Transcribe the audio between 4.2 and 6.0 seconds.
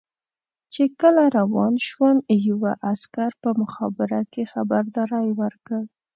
کې خبرداری ورکړ.